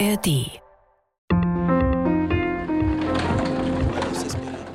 [0.00, 0.50] ARD.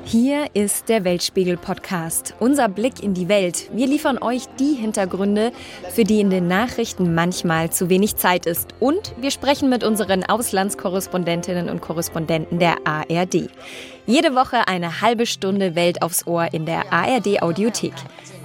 [0.04, 3.68] Hier ist der Weltspiegel-Podcast, unser Blick in die Welt.
[3.72, 5.52] Wir liefern euch die Hintergründe,
[5.90, 8.70] für die in den Nachrichten manchmal zu wenig Zeit ist.
[8.80, 13.50] Und wir sprechen mit unseren Auslandskorrespondentinnen und Korrespondenten der ARD.
[14.06, 17.94] Jede Woche eine halbe Stunde Welt aufs Ohr in der ARD Audiothek.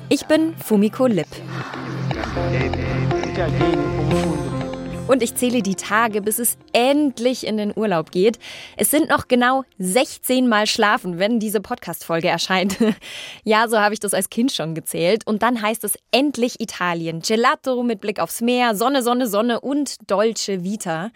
[0.10, 1.28] Ich bin Fumiko Lipp.
[5.08, 8.40] Und ich zähle die Tage, bis es endlich in den Urlaub geht.
[8.76, 12.78] Es sind noch genau 16 Mal schlafen, wenn diese Podcast-Folge erscheint.
[13.44, 15.28] ja, so habe ich das als Kind schon gezählt.
[15.28, 17.22] Und dann heißt es endlich Italien.
[17.22, 21.12] Gelato mit Blick aufs Meer, Sonne, Sonne, Sonne und Dolce Vita.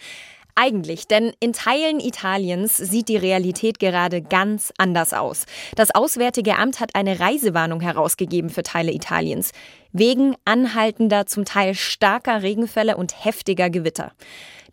[0.62, 5.46] Eigentlich, denn in Teilen Italiens sieht die Realität gerade ganz anders aus.
[5.78, 9.54] Das Auswärtige Amt hat eine Reisewarnung herausgegeben für Teile Italiens,
[9.94, 14.12] wegen anhaltender, zum Teil starker Regenfälle und heftiger Gewitter.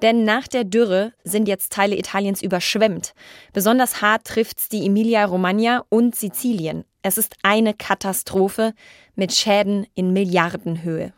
[0.03, 3.15] Denn nach der Dürre sind jetzt Teile Italiens überschwemmt.
[3.53, 6.85] Besonders hart trifft's die Emilia-Romagna und Sizilien.
[7.03, 8.75] Es ist eine Katastrophe
[9.15, 11.13] mit Schäden in Milliardenhöhe.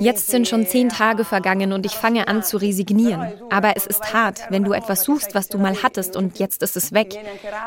[0.00, 3.32] Jetzt sind schon zehn Tage vergangen und ich fange an zu resignieren.
[3.50, 6.76] Aber es ist hart, wenn du etwas suchst, was du mal hattest und jetzt ist
[6.76, 7.16] es weg.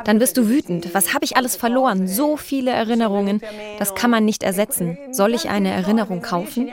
[0.04, 0.94] Dann bist du wütend.
[0.94, 2.08] Was habe ich alles verloren?
[2.08, 3.42] So viele Erinnerungen.
[3.80, 4.98] Das kann man nicht ersetzen.
[5.12, 6.70] Soll ich eine Erinnerung kaufen?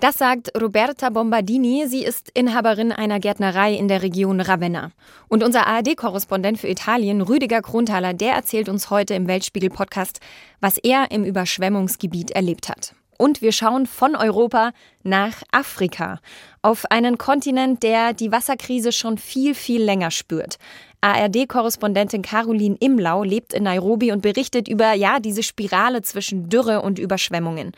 [0.00, 1.84] Das sagt Roberta Bombardini.
[1.86, 4.92] Sie ist Inhaberin einer Gärtnerei in der Region Ravenna.
[5.28, 10.20] Und unser ARD-Korrespondent für Italien, Rüdiger Kronthaler, der erzählt uns heute im Weltspiegel-Podcast,
[10.58, 12.94] was er im Überschwemmungsgebiet erlebt hat.
[13.18, 16.20] Und wir schauen von Europa nach Afrika,
[16.62, 20.56] auf einen Kontinent, der die Wasserkrise schon viel, viel länger spürt.
[21.02, 26.98] ARD-Korrespondentin Caroline Imlau lebt in Nairobi und berichtet über, ja, diese Spirale zwischen Dürre und
[26.98, 27.72] Überschwemmungen.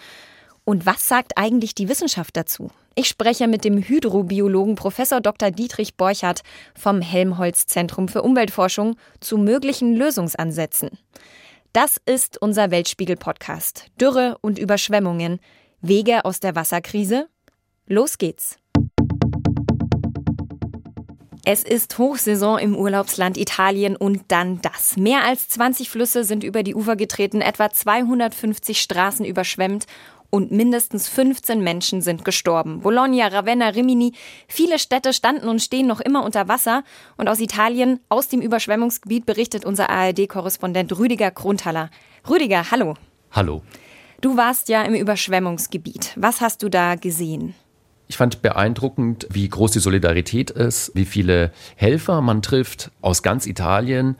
[0.65, 2.71] Und was sagt eigentlich die Wissenschaft dazu?
[2.95, 5.51] Ich spreche mit dem Hydrobiologen Professor Dr.
[5.51, 6.42] Dietrich Borchardt
[6.75, 10.91] vom Helmholtz Zentrum für Umweltforschung zu möglichen Lösungsansätzen.
[11.73, 13.86] Das ist unser Weltspiegel Podcast.
[14.01, 15.41] Dürre und Überschwemmungen.
[15.81, 17.29] Wege aus der Wasserkrise.
[17.86, 18.57] Los geht's.
[21.45, 24.97] Es ist Hochsaison im Urlaubsland Italien und dann das.
[24.97, 29.86] Mehr als 20 Flüsse sind über die Ufer getreten, etwa 250 Straßen überschwemmt
[30.35, 32.81] und mindestens 15 Menschen sind gestorben.
[32.81, 34.15] Bologna, Ravenna, Rimini,
[34.48, 36.85] viele Städte standen und stehen noch immer unter Wasser.
[37.19, 41.91] Und aus Italien, aus dem Überschwemmungsgebiet, berichtet unser ARD-Korrespondent Rüdiger Grundhaller.
[42.29, 42.95] Rüdiger, hallo.
[43.31, 43.61] Hallo.
[44.23, 46.15] Du warst ja im Überschwemmungsgebiet.
[46.17, 47.55] Was hast du da gesehen?
[48.09, 53.47] Ich fand beeindruckend, wie groß die Solidarität ist, wie viele Helfer man trifft aus ganz
[53.47, 54.17] Italien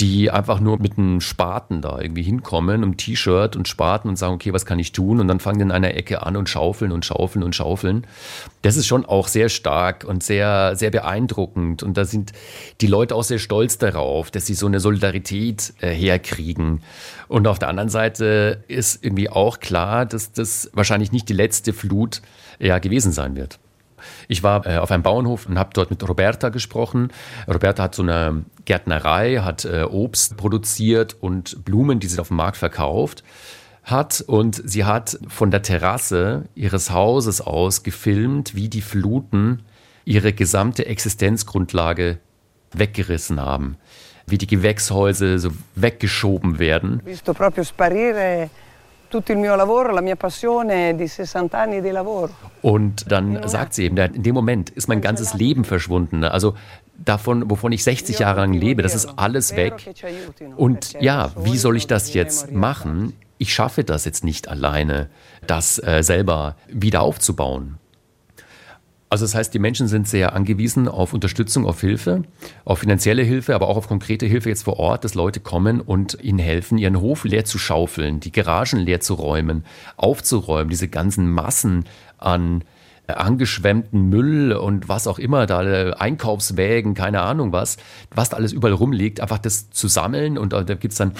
[0.00, 4.34] die einfach nur mit einem Spaten da irgendwie hinkommen, einem T-Shirt und Spaten und sagen,
[4.34, 5.18] okay, was kann ich tun?
[5.18, 8.06] Und dann fangen die in einer Ecke an und schaufeln und schaufeln und schaufeln.
[8.62, 11.82] Das ist schon auch sehr stark und sehr, sehr beeindruckend.
[11.82, 12.32] Und da sind
[12.80, 16.82] die Leute auch sehr stolz darauf, dass sie so eine Solidarität äh, herkriegen.
[17.26, 21.72] Und auf der anderen Seite ist irgendwie auch klar, dass das wahrscheinlich nicht die letzte
[21.72, 22.22] Flut
[22.60, 23.58] ja, gewesen sein wird.
[24.28, 27.10] Ich war äh, auf einem Bauernhof und habe dort mit Roberta gesprochen.
[27.46, 32.36] Roberta hat so eine Gärtnerei, hat äh, Obst produziert und Blumen, die sie auf dem
[32.36, 33.22] Markt verkauft
[33.90, 39.62] hat und sie hat von der Terrasse ihres Hauses aus gefilmt, wie die Fluten
[40.04, 42.18] ihre gesamte Existenzgrundlage
[42.72, 43.76] weggerissen haben,
[44.26, 47.00] wie die Gewächshäuser so weggeschoben werden.
[47.04, 48.50] Visto proprio sparire
[49.08, 52.32] tutto il mio lavoro, la mia passione di 60 anni di lavoro.
[52.60, 56.24] Und dann sagt sie eben, in dem Moment ist mein ganzes Leben verschwunden.
[56.24, 56.54] Also
[56.96, 59.74] davon, wovon ich 60 Jahre lang lebe, das ist alles weg.
[60.56, 63.14] Und ja, wie soll ich das jetzt machen?
[63.38, 65.08] Ich schaffe das jetzt nicht alleine,
[65.46, 67.78] das äh, selber wieder aufzubauen.
[69.10, 72.24] Also das heißt, die Menschen sind sehr angewiesen auf Unterstützung, auf Hilfe,
[72.64, 76.22] auf finanzielle Hilfe, aber auch auf konkrete Hilfe jetzt vor Ort, dass Leute kommen und
[76.22, 79.64] ihnen helfen, ihren Hof leer zu schaufeln, die Garagen leer zu räumen,
[79.96, 81.84] aufzuräumen, diese ganzen Massen
[82.18, 82.64] an
[83.06, 87.78] äh, angeschwemmten Müll und was auch immer da, äh, Einkaufswägen, keine Ahnung was,
[88.14, 91.12] was da alles überall rumliegt, einfach das zu sammeln und da gibt es dann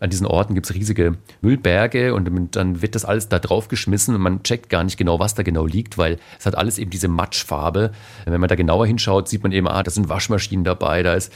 [0.00, 4.14] an diesen Orten gibt es riesige Müllberge und dann wird das alles da drauf geschmissen
[4.14, 6.90] und man checkt gar nicht genau, was da genau liegt, weil es hat alles eben
[6.90, 7.92] diese Matschfarbe.
[8.24, 11.32] Wenn man da genauer hinschaut, sieht man eben, ah, da sind Waschmaschinen dabei, da ist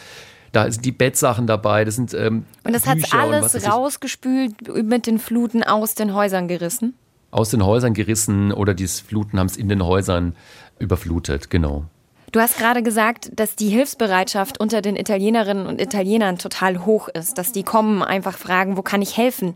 [0.53, 5.19] da sind die Bettsachen dabei, das sind ähm, Und das hat alles rausgespült mit den
[5.19, 6.95] Fluten aus den Häusern gerissen?
[7.31, 10.35] Aus den Häusern gerissen oder die Fluten haben es in den Häusern
[10.81, 11.85] überflutet, genau.
[12.33, 17.39] Du hast gerade gesagt, dass die Hilfsbereitschaft unter den Italienerinnen und Italienern total hoch ist,
[17.39, 19.55] dass die kommen, einfach fragen, wo kann ich helfen?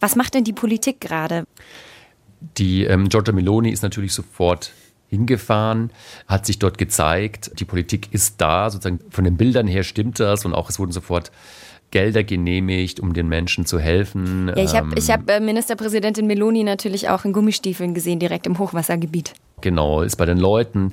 [0.00, 1.44] Was macht denn die Politik gerade?
[2.56, 4.72] Die ähm, Giorgia Meloni ist natürlich sofort
[5.08, 5.90] hingefahren,
[6.26, 10.44] hat sich dort gezeigt, die Politik ist da, sozusagen von den Bildern her stimmt das
[10.44, 11.30] und auch es wurden sofort
[11.90, 14.48] Gelder genehmigt, um den Menschen zu helfen.
[14.48, 19.32] Ja, ich habe hab äh, Ministerpräsidentin Meloni natürlich auch in Gummistiefeln gesehen, direkt im Hochwassergebiet.
[19.62, 20.92] Genau, ist bei den Leuten.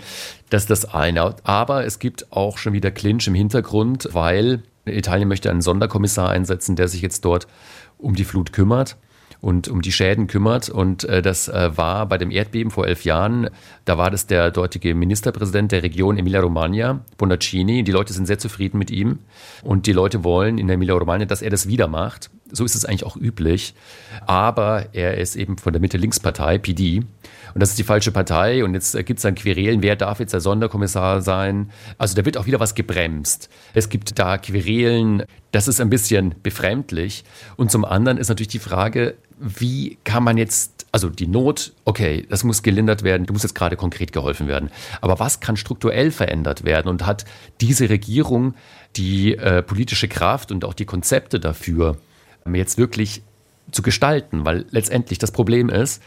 [0.49, 1.35] Das ist das eine.
[1.43, 6.77] Aber es gibt auch schon wieder Clinch im Hintergrund, weil Italien möchte einen Sonderkommissar einsetzen,
[6.77, 7.47] der sich jetzt dort
[7.97, 8.95] um die Flut kümmert
[9.45, 10.69] und um die Schäden kümmert.
[10.69, 13.51] Und äh, das äh, war bei dem Erdbeben vor elf Jahren,
[13.85, 17.83] da war das der dortige Ministerpräsident der Region Emilia-Romagna, Bonaccini.
[17.83, 19.19] Die Leute sind sehr zufrieden mit ihm
[19.61, 22.31] und die Leute wollen in Emilia-Romagna, dass er das wieder macht.
[22.51, 23.75] So ist es eigentlich auch üblich.
[24.25, 27.03] Aber er ist eben von der Mitte-Links-Partei, PD.
[27.53, 28.63] Und das ist die falsche Partei.
[28.63, 31.69] Und jetzt äh, gibt es dann Querelen, wer darf jetzt der Sonderkommissar sein?
[31.99, 33.49] Also da wird auch wieder was gebremst.
[33.75, 35.23] Es gibt da Querelen.
[35.51, 37.23] Das ist ein bisschen befremdlich.
[37.57, 42.25] Und zum anderen ist natürlich die Frage, wie kann man jetzt, also die Not, okay,
[42.29, 44.69] das muss gelindert werden, du musst jetzt gerade konkret geholfen werden.
[45.01, 46.87] Aber was kann strukturell verändert werden?
[46.89, 47.25] Und hat
[47.61, 48.55] diese Regierung
[48.95, 51.97] die äh, politische Kraft und auch die Konzepte dafür,
[52.53, 53.23] jetzt wirklich
[53.71, 56.01] zu gestalten, weil letztendlich das Problem ist,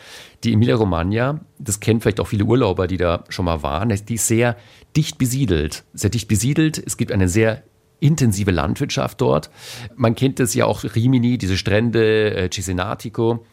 [0.44, 4.28] die Emilia-Romagna, das kennen vielleicht auch viele Urlauber, die da schon mal waren, die ist
[4.28, 4.56] sehr
[4.96, 6.78] dicht besiedelt, sehr dicht besiedelt.
[6.78, 7.62] Es gibt eine sehr
[8.00, 9.50] intensive Landwirtschaft dort.
[9.97, 13.45] Man kennt es ja auch Rimini, diese Strände, äh, Cesenatico.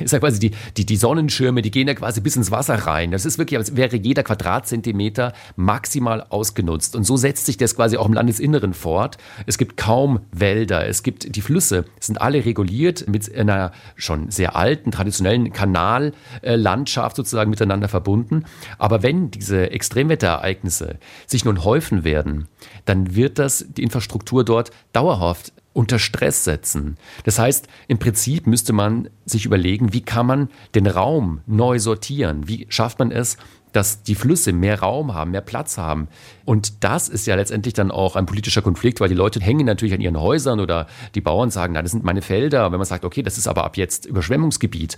[0.00, 3.10] Ich sag quasi, die, die, die Sonnenschirme, die gehen ja quasi bis ins Wasser rein.
[3.10, 6.96] Das ist wirklich, als wäre jeder Quadratzentimeter maximal ausgenutzt.
[6.96, 9.18] Und so setzt sich das quasi auch im Landesinneren fort.
[9.46, 14.56] Es gibt kaum Wälder, es gibt die Flüsse, sind alle reguliert mit einer schon sehr
[14.56, 18.44] alten, traditionellen Kanallandschaft sozusagen miteinander verbunden.
[18.78, 22.48] Aber wenn diese Extremwetterereignisse sich nun häufen werden,
[22.84, 26.96] dann wird das die Infrastruktur dort dauerhaft unter Stress setzen.
[27.24, 32.46] Das heißt, im Prinzip müsste man sich überlegen, wie kann man den Raum neu sortieren?
[32.46, 33.36] Wie schafft man es,
[33.74, 36.08] dass die Flüsse mehr Raum haben, mehr Platz haben.
[36.44, 39.94] Und das ist ja letztendlich dann auch ein politischer Konflikt, weil die Leute hängen natürlich
[39.94, 42.70] an ihren Häusern oder die Bauern sagen, na, das sind meine Felder.
[42.70, 44.96] Wenn man sagt, okay, das ist aber ab jetzt Überschwemmungsgebiet,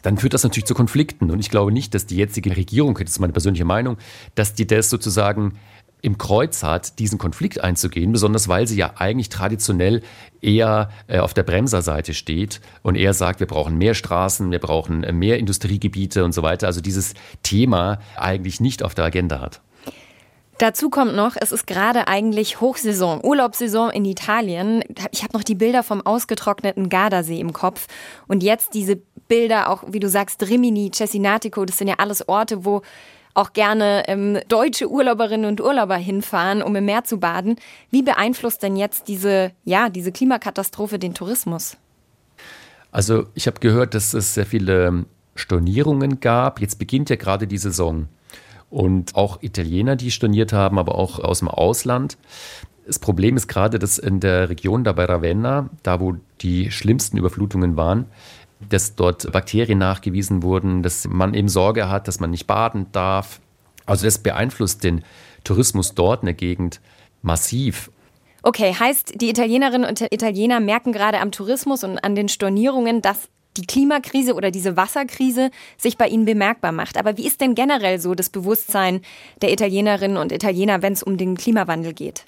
[0.00, 1.30] dann führt das natürlich zu Konflikten.
[1.30, 3.98] Und ich glaube nicht, dass die jetzige Regierung, das ist meine persönliche Meinung,
[4.34, 5.58] dass die das sozusagen
[6.04, 10.02] im Kreuz hat, diesen Konflikt einzugehen, besonders weil sie ja eigentlich traditionell
[10.42, 15.02] eher äh, auf der Bremserseite steht und eher sagt, wir brauchen mehr Straßen, wir brauchen
[15.02, 16.66] äh, mehr Industriegebiete und so weiter.
[16.66, 19.62] Also dieses Thema eigentlich nicht auf der Agenda hat.
[20.58, 24.84] Dazu kommt noch, es ist gerade eigentlich Hochsaison, Urlaubssaison in Italien.
[25.10, 27.88] Ich habe noch die Bilder vom ausgetrockneten Gardasee im Kopf.
[28.28, 28.96] Und jetzt diese
[29.26, 32.82] Bilder, auch wie du sagst, Rimini, Cesinatico, das sind ja alles Orte, wo
[33.34, 37.56] auch gerne ähm, deutsche Urlauberinnen und Urlauber hinfahren, um im Meer zu baden.
[37.90, 41.76] Wie beeinflusst denn jetzt diese, ja, diese Klimakatastrophe den Tourismus?
[42.92, 45.04] Also ich habe gehört, dass es sehr viele
[45.34, 46.60] Stornierungen gab.
[46.60, 48.06] Jetzt beginnt ja gerade die Saison.
[48.70, 52.16] Und auch Italiener, die storniert haben, aber auch aus dem Ausland.
[52.86, 57.16] Das Problem ist gerade, dass in der Region da bei Ravenna, da wo die schlimmsten
[57.16, 58.06] Überflutungen waren,
[58.68, 63.40] dass dort Bakterien nachgewiesen wurden, dass man eben Sorge hat, dass man nicht baden darf.
[63.86, 65.04] Also das beeinflusst den
[65.44, 66.80] Tourismus dort in der Gegend
[67.22, 67.90] massiv.
[68.42, 73.28] Okay, heißt, die Italienerinnen und Italiener merken gerade am Tourismus und an den Stornierungen, dass
[73.56, 76.98] die Klimakrise oder diese Wasserkrise sich bei ihnen bemerkbar macht.
[76.98, 79.00] Aber wie ist denn generell so das Bewusstsein
[79.42, 82.24] der Italienerinnen und Italiener, wenn es um den Klimawandel geht?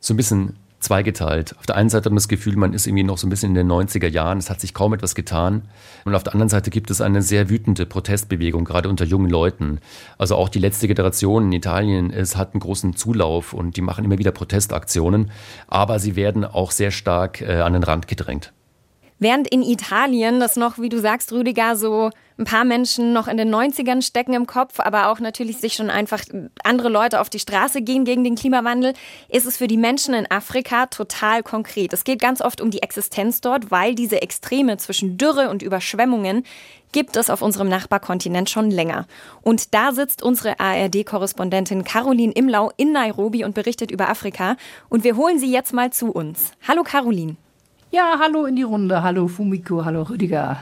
[0.00, 1.56] So ein bisschen zweigeteilt.
[1.58, 3.50] Auf der einen Seite hat man das Gefühl, man ist irgendwie noch so ein bisschen
[3.50, 5.62] in den 90er Jahren, es hat sich kaum etwas getan.
[6.04, 9.80] Und auf der anderen Seite gibt es eine sehr wütende Protestbewegung, gerade unter jungen Leuten.
[10.18, 14.04] Also auch die letzte Generation in Italien, es hat einen großen Zulauf und die machen
[14.04, 15.30] immer wieder Protestaktionen,
[15.66, 18.52] aber sie werden auch sehr stark äh, an den Rand gedrängt.
[19.18, 23.36] Während in Italien das noch, wie du sagst, Rüdiger, so ein paar Menschen noch in
[23.36, 26.22] den 90ern stecken im Kopf, aber auch natürlich sich schon einfach
[26.62, 28.94] andere Leute auf die Straße gehen gegen den Klimawandel,
[29.28, 31.92] ist es für die Menschen in Afrika total konkret.
[31.92, 36.44] Es geht ganz oft um die Existenz dort, weil diese Extreme zwischen Dürre und Überschwemmungen
[36.92, 39.06] gibt es auf unserem Nachbarkontinent schon länger.
[39.42, 44.56] Und da sitzt unsere ARD-Korrespondentin Caroline Imlau in Nairobi und berichtet über Afrika.
[44.88, 46.52] Und wir holen sie jetzt mal zu uns.
[46.66, 47.36] Hallo Caroline.
[47.90, 49.02] Ja, hallo in die Runde.
[49.02, 50.60] Hallo Fumiko, hallo Rüdiger.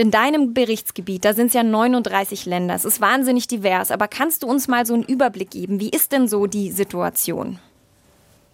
[0.00, 2.74] In deinem Berichtsgebiet, da sind es ja 39 Länder.
[2.74, 3.90] Es ist wahnsinnig divers.
[3.90, 5.78] Aber kannst du uns mal so einen Überblick geben?
[5.78, 7.58] Wie ist denn so die Situation?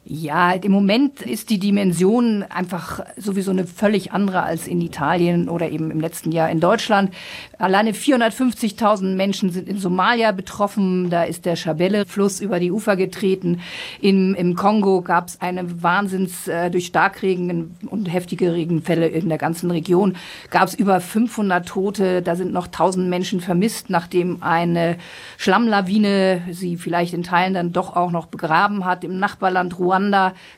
[0.08, 5.68] Ja, im Moment ist die Dimension einfach sowieso eine völlig andere als in Italien oder
[5.68, 7.12] eben im letzten Jahr in Deutschland.
[7.58, 11.10] Alleine 450.000 Menschen sind in Somalia betroffen.
[11.10, 13.62] Da ist der Shabelle-Fluss über die Ufer getreten.
[14.00, 19.38] Im, im Kongo gab es eine Wahnsinns äh, durch Starkregen und heftige Regenfälle in der
[19.38, 20.14] ganzen Region.
[20.50, 22.22] Gab es über 500 Tote.
[22.22, 24.98] Da sind noch 1000 Menschen vermisst, nachdem eine
[25.36, 29.02] Schlammlawine sie vielleicht in Teilen dann doch auch noch begraben hat.
[29.02, 29.95] Im Nachbarland Ruanda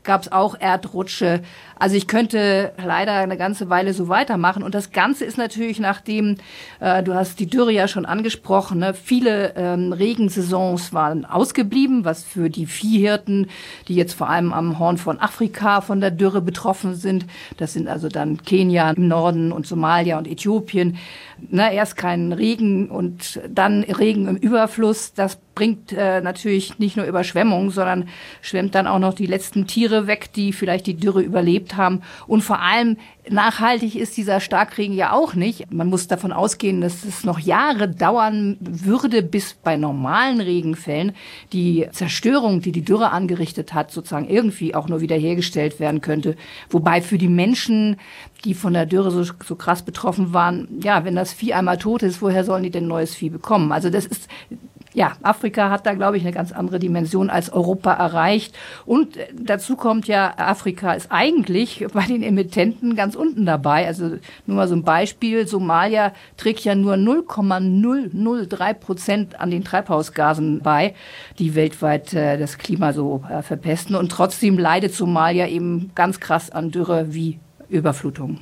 [0.02, 1.42] gab es auch Erdrutsche.
[1.78, 4.62] Also ich könnte leider eine ganze Weile so weitermachen.
[4.62, 6.36] Und das Ganze ist natürlich nachdem,
[6.80, 12.24] äh, du hast die Dürre ja schon angesprochen, ne, viele ähm, Regensaisons waren ausgeblieben, was
[12.24, 13.48] für die Viehhirten,
[13.86, 17.88] die jetzt vor allem am Horn von Afrika von der Dürre betroffen sind, das sind
[17.88, 20.96] also dann Kenia im Norden und Somalia und Äthiopien,
[21.50, 25.12] na, erst keinen Regen und dann Regen im Überfluss.
[25.14, 28.08] Das bringt äh, natürlich nicht nur Überschwemmung, sondern
[28.42, 32.02] schwemmt dann auch noch die letzten Tiere weg, die vielleicht die Dürre überlebt haben.
[32.26, 32.96] Und vor allem
[33.28, 35.72] nachhaltig ist dieser Starkregen ja auch nicht.
[35.72, 41.12] Man muss davon ausgehen, dass es noch Jahre dauern würde, bis bei normalen Regenfällen
[41.52, 46.36] die Zerstörung, die die Dürre angerichtet hat, sozusagen irgendwie auch nur wiederhergestellt werden könnte.
[46.70, 47.96] Wobei für die Menschen,
[48.44, 52.02] die von der Dürre so, so krass betroffen waren, ja, wenn das Vieh einmal tot
[52.02, 53.72] ist, woher sollen die denn neues Vieh bekommen?
[53.72, 54.28] Also das ist
[54.98, 58.58] ja, Afrika hat da, glaube ich, eine ganz andere Dimension als Europa erreicht.
[58.84, 63.86] Und äh, dazu kommt ja, Afrika ist eigentlich bei den Emittenten ganz unten dabei.
[63.86, 65.46] Also nur mal so ein Beispiel.
[65.46, 70.96] Somalia trägt ja nur 0,003 Prozent an den Treibhausgasen bei,
[71.38, 73.94] die weltweit äh, das Klima so äh, verpesten.
[73.94, 77.38] Und trotzdem leidet Somalia eben ganz krass an Dürre wie
[77.68, 78.40] Überflutung.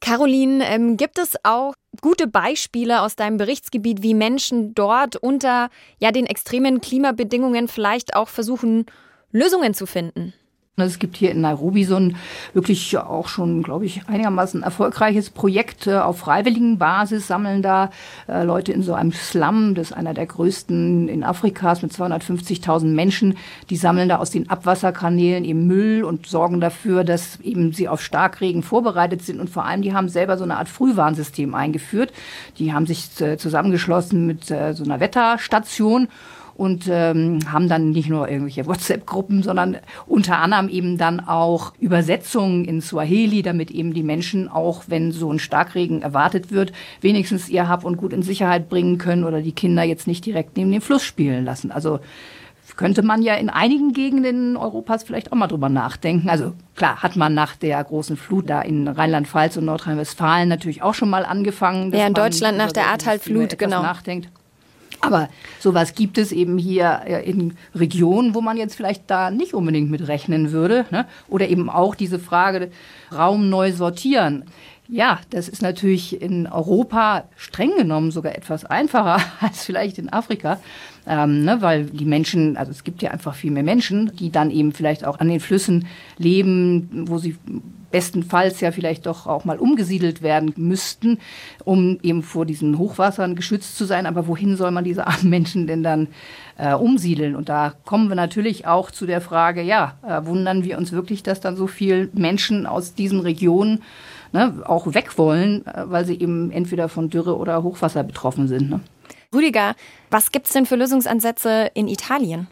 [0.00, 6.12] Caroline, ähm, gibt es auch gute Beispiele aus deinem Berichtsgebiet, wie Menschen dort unter ja,
[6.12, 8.86] den extremen Klimabedingungen vielleicht auch versuchen,
[9.30, 10.34] Lösungen zu finden?
[10.76, 12.16] Es gibt hier in Nairobi so ein
[12.52, 17.90] wirklich auch schon, glaube ich, einigermaßen erfolgreiches Projekt äh, auf freiwilligen Basis, sammeln da
[18.26, 22.86] äh, Leute in so einem Slum, das ist einer der größten in Afrikas mit 250.000
[22.86, 23.38] Menschen,
[23.70, 28.02] die sammeln da aus den Abwasserkanälen eben Müll und sorgen dafür, dass eben sie auf
[28.02, 32.12] Starkregen vorbereitet sind und vor allem, die haben selber so eine Art Frühwarnsystem eingeführt.
[32.58, 36.08] Die haben sich äh, zusammengeschlossen mit so einer Wetterstation
[36.56, 42.64] und ähm, haben dann nicht nur irgendwelche WhatsApp-Gruppen, sondern unter anderem eben dann auch Übersetzungen
[42.64, 47.68] in Swahili, damit eben die Menschen auch, wenn so ein Starkregen erwartet wird, wenigstens ihr
[47.68, 50.80] Hab und Gut in Sicherheit bringen können oder die Kinder jetzt nicht direkt neben dem
[50.80, 51.70] Fluss spielen lassen.
[51.70, 52.00] Also
[52.76, 56.28] könnte man ja in einigen Gegenden Europas vielleicht auch mal drüber nachdenken.
[56.28, 60.94] Also klar, hat man nach der großen Flut da in Rheinland-Pfalz und Nordrhein-Westfalen natürlich auch
[60.94, 61.92] schon mal angefangen.
[61.92, 63.82] Ja, in Deutschland nach der Ahrtal-Flut, genau.
[63.82, 64.28] Nachdenkt.
[65.04, 65.28] Aber
[65.60, 69.90] sowas gibt es eben hier äh, in Regionen, wo man jetzt vielleicht da nicht unbedingt
[69.90, 70.86] mit rechnen würde.
[70.90, 71.06] Ne?
[71.28, 72.70] Oder eben auch diese Frage
[73.12, 74.44] Raum neu sortieren.
[74.88, 80.60] Ja, das ist natürlich in Europa streng genommen sogar etwas einfacher als vielleicht in Afrika,
[81.06, 84.50] ähm, ne, weil die Menschen, also es gibt ja einfach viel mehr Menschen, die dann
[84.50, 85.86] eben vielleicht auch an den Flüssen
[86.18, 87.36] leben, wo sie
[87.94, 91.20] bestenfalls ja vielleicht doch auch mal umgesiedelt werden müssten,
[91.64, 94.06] um eben vor diesen Hochwassern geschützt zu sein.
[94.06, 96.08] Aber wohin soll man diese armen Menschen denn dann
[96.58, 97.36] äh, umsiedeln?
[97.36, 101.22] Und da kommen wir natürlich auch zu der Frage, ja, äh, wundern wir uns wirklich,
[101.22, 103.80] dass dann so viele Menschen aus diesen Regionen
[104.34, 108.68] ne, auch weg wollen, äh, weil sie eben entweder von Dürre oder Hochwasser betroffen sind.
[108.68, 108.80] Ne?
[109.32, 109.74] Rüdiger,
[110.10, 112.48] was gibt es denn für Lösungsansätze in Italien?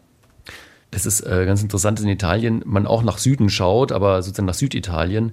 [0.93, 4.47] Das ist äh, ganz interessant, dass in Italien man auch nach Süden schaut, aber sozusagen
[4.47, 5.33] nach Süditalien,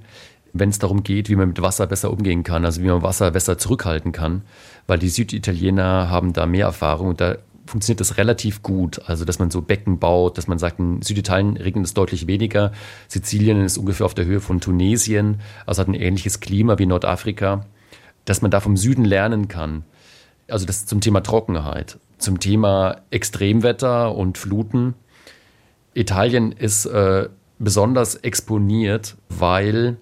[0.51, 3.29] wenn es darum geht, wie man mit Wasser besser umgehen kann, also wie man Wasser
[3.31, 4.41] besser zurückhalten kann,
[4.87, 7.37] weil die Süditaliener haben da mehr Erfahrung und da
[7.69, 9.01] funktioniert das relativ gut.
[9.07, 12.71] Also, dass man so Becken baut, dass man sagt, in Süditalien regnet es deutlich weniger.
[13.07, 17.65] Sizilien ist ungefähr auf der Höhe von Tunesien, also hat ein ähnliches Klima wie Nordafrika,
[18.25, 19.83] dass man da vom Süden lernen kann.
[20.49, 24.95] Also, das zum Thema Trockenheit, zum Thema Extremwetter und Fluten
[25.93, 29.97] Italien ist äh, besonders exponiert, weil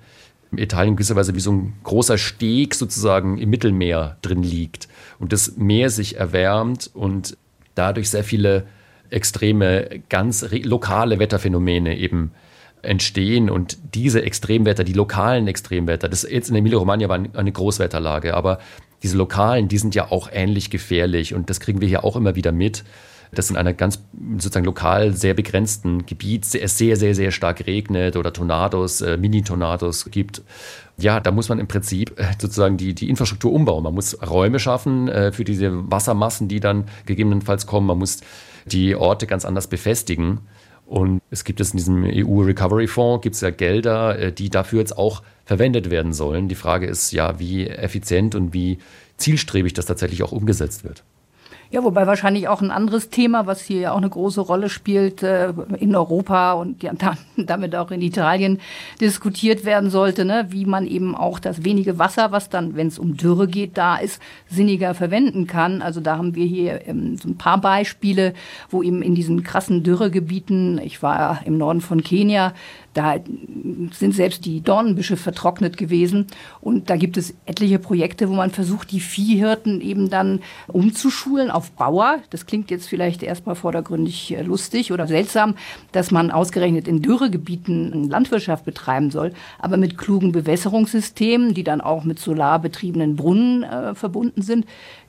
[0.56, 4.88] Italien gewisserweise wie so ein großer Steg sozusagen im Mittelmeer drin liegt
[5.20, 7.38] und das Meer sich erwärmt und
[7.77, 8.65] dadurch sehr viele
[9.10, 12.31] extreme, ganz lokale Wetterphänomene eben
[12.81, 13.50] entstehen.
[13.50, 18.60] Und diese Extremwetter, die lokalen Extremwetter, das jetzt in Emilia-Romagna war eine Großwetterlage, aber
[19.03, 21.34] diese lokalen, die sind ja auch ähnlich gefährlich.
[21.34, 22.84] Und das kriegen wir hier auch immer wieder mit
[23.31, 24.01] dass in einer ganz
[24.38, 30.10] sozusagen lokal sehr begrenzten Gebiet es sehr, sehr, sehr stark regnet oder Tornados, äh, Mini-Tornados
[30.12, 30.41] gibt.
[30.98, 33.84] Ja, da muss man im Prinzip äh, sozusagen die, die Infrastruktur umbauen.
[33.84, 37.88] Man muss Räume schaffen äh, für diese Wassermassen, die dann gegebenenfalls kommen.
[37.88, 38.22] Man muss
[38.65, 40.39] die Orte ganz anders befestigen.
[40.86, 44.50] Und es gibt es in diesem EU Recovery Fonds, gibt es ja Gelder, äh, die
[44.50, 46.48] dafür jetzt auch verwendet werden sollen.
[46.48, 48.77] Die Frage ist ja, wie effizient und wie
[49.17, 51.03] zielstrebig das tatsächlich auch umgesetzt wird.
[51.70, 55.22] Ja, wobei wahrscheinlich auch ein anderes Thema, was hier ja auch eine große Rolle spielt,
[55.22, 56.94] äh, in Europa und ja,
[57.38, 58.60] damit auch in Italien
[59.02, 60.48] diskutiert werden sollte, ne?
[60.50, 63.98] wie man eben auch das wenige Wasser, was dann, wenn es um Dürre geht, da
[63.98, 65.82] ist, sinniger verwenden kann.
[65.82, 68.34] Also da haben wir hier ähm, so ein paar Beispiele,
[68.70, 72.54] wo eben in diesen krassen Dürregebieten, ich war im Norden von Kenia,
[72.98, 73.18] da
[73.92, 76.25] sind selbst die Dornenbüsche vertrocknet gewesen.
[76.62, 81.70] Und da gibt es etliche Projekte, wo man versucht, die Viehhirten eben dann umzuschulen auf
[81.72, 82.18] Bauer.
[82.32, 85.54] Das klingt jetzt vielleicht erstmal vordergründig äh, lustig oder seltsam,
[85.92, 92.04] dass man ausgerechnet in Dürregebieten Landwirtschaft betreiben soll, aber mit klugen Bewässerungssystemen, die dann auch
[92.04, 94.66] mit solarbetriebenen Brunnen äh, verbunden sind,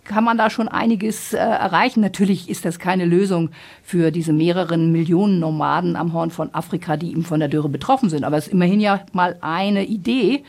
[0.09, 2.00] kann man da schon einiges äh, erreichen.
[2.00, 3.50] Natürlich ist das keine Lösung
[3.83, 8.11] für diese mehreren Millionen Nomaden am Horn von Afrika, die eben von der Dürre betroffen
[8.11, 8.25] sind.
[8.25, 10.43] Aber es ist immerhin ja mal eine Idee.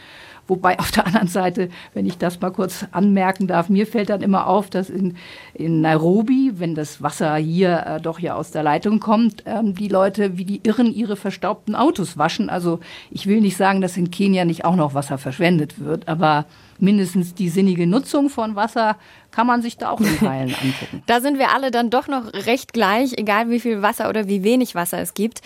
[0.49, 4.21] Wobei auf der anderen Seite, wenn ich das mal kurz anmerken darf, mir fällt dann
[4.21, 5.15] immer auf, dass in,
[5.53, 9.87] in Nairobi, wenn das Wasser hier äh, doch ja aus der Leitung kommt, ähm, die
[9.87, 12.49] Leute wie die Irren ihre verstaubten Autos waschen.
[12.49, 12.79] Also
[13.11, 16.45] ich will nicht sagen, dass in Kenia nicht auch noch Wasser verschwendet wird, aber
[16.79, 18.97] mindestens die sinnige Nutzung von Wasser
[19.31, 21.03] kann man sich da auch in Teilen angucken.
[21.05, 24.43] Da sind wir alle dann doch noch recht gleich, egal wie viel Wasser oder wie
[24.43, 25.41] wenig Wasser es gibt.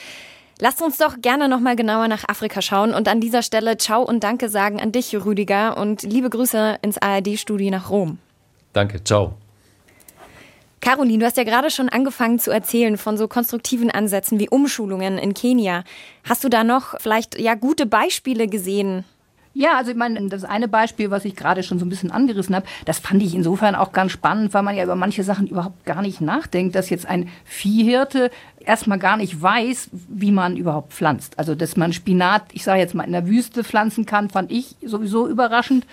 [0.64, 4.02] Lasst uns doch gerne noch mal genauer nach Afrika schauen und an dieser Stelle Ciao
[4.02, 8.18] und Danke sagen an dich, Rüdiger, und liebe Grüße ins ARD-Studio nach Rom.
[8.72, 9.34] Danke, ciao.
[10.80, 15.18] Caroline, du hast ja gerade schon angefangen zu erzählen von so konstruktiven Ansätzen wie Umschulungen
[15.18, 15.84] in Kenia.
[16.24, 19.04] Hast du da noch vielleicht ja gute Beispiele gesehen?
[19.56, 22.56] Ja, also ich meine, das eine Beispiel, was ich gerade schon so ein bisschen angerissen
[22.56, 25.86] habe, das fand ich insofern auch ganz spannend, weil man ja über manche Sachen überhaupt
[25.86, 31.38] gar nicht nachdenkt, dass jetzt ein Viehhirte erstmal gar nicht weiß, wie man überhaupt pflanzt.
[31.38, 34.76] Also, dass man Spinat, ich sage jetzt mal, in der Wüste pflanzen kann, fand ich
[34.84, 35.86] sowieso überraschend.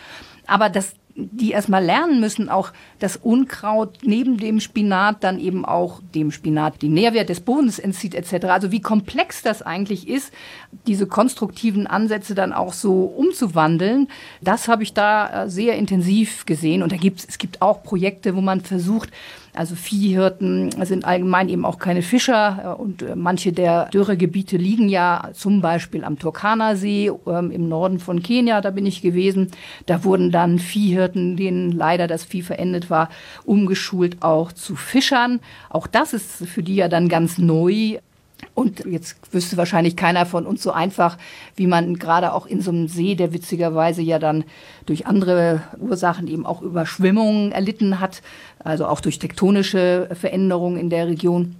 [0.46, 6.00] Aber dass die erstmal lernen müssen, auch das Unkraut neben dem Spinat dann eben auch
[6.14, 8.46] dem Spinat den Nährwert des Bodens entzieht etc.
[8.46, 10.32] Also wie komplex das eigentlich ist,
[10.86, 14.08] diese konstruktiven Ansätze dann auch so umzuwandeln,
[14.40, 16.82] das habe ich da äh, sehr intensiv gesehen.
[16.82, 19.10] Und da gibt es gibt auch Projekte, wo man versucht,
[19.54, 24.88] also Viehhirten sind allgemein eben auch keine Fischer äh, und äh, manche der Dürregebiete liegen
[24.88, 29.50] ja zum Beispiel am Turkana-See ähm, im Norden von Kenia, da bin ich gewesen.
[29.86, 33.08] Da wurden dann Viehhirten, denen leider das Vieh verendet war,
[33.44, 35.40] umgeschult auch zu Fischern.
[35.68, 37.98] Auch das ist für die ja dann ganz neu.
[38.54, 41.18] Und jetzt wüsste wahrscheinlich keiner von uns so einfach,
[41.56, 44.44] wie man gerade auch in so einem See, der witzigerweise ja dann
[44.86, 48.22] durch andere Ursachen eben auch Überschwemmungen erlitten hat,
[48.58, 51.56] also auch durch tektonische Veränderungen in der Region,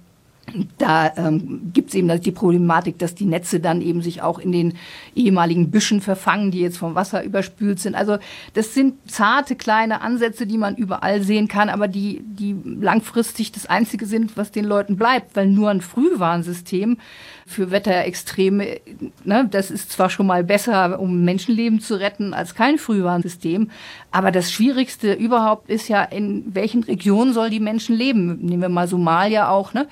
[0.77, 4.51] da ähm, gibt es eben die Problematik, dass die Netze dann eben sich auch in
[4.51, 4.73] den
[5.15, 7.95] ehemaligen Büschen verfangen, die jetzt vom Wasser überspült sind.
[7.95, 8.17] Also
[8.53, 13.65] das sind zarte kleine Ansätze, die man überall sehen kann, aber die, die langfristig das
[13.65, 16.97] Einzige sind, was den Leuten bleibt, weil nur ein Frühwarnsystem
[17.45, 18.79] für Wetterextreme,
[19.23, 23.69] ne, das ist zwar schon mal besser, um Menschenleben zu retten, als kein Frühwarnsystem,
[24.11, 28.39] aber das Schwierigste überhaupt ist ja, in welchen Regionen soll die Menschen leben?
[28.41, 29.87] Nehmen wir mal Somalia auch, ne?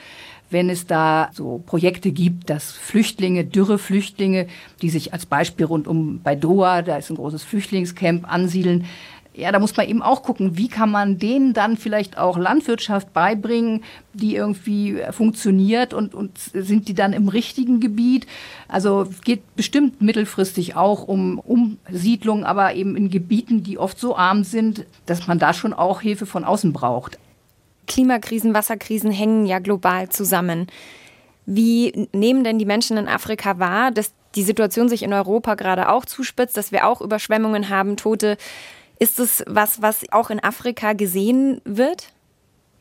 [0.50, 4.48] Wenn es da so Projekte gibt, dass Flüchtlinge, Dürreflüchtlinge,
[4.82, 8.86] die sich als Beispiel rund um bei Doha, da ist ein großes Flüchtlingscamp, ansiedeln,
[9.40, 13.14] ja, da muss man eben auch gucken, wie kann man denen dann vielleicht auch Landwirtschaft
[13.14, 13.84] beibringen,
[14.14, 18.28] die irgendwie funktioniert und, und sind die dann im richtigen Gebiet?
[18.68, 24.44] Also geht bestimmt mittelfristig auch um Umsiedlung, aber eben in Gebieten, die oft so arm
[24.44, 27.18] sind, dass man da schon auch Hilfe von außen braucht.
[27.90, 30.68] Klimakrisen, Wasserkrisen hängen ja global zusammen.
[31.46, 35.90] Wie nehmen denn die Menschen in Afrika wahr, dass die Situation sich in Europa gerade
[35.90, 38.38] auch zuspitzt, dass wir auch Überschwemmungen haben, Tote?
[39.00, 42.14] Ist es was, was auch in Afrika gesehen wird?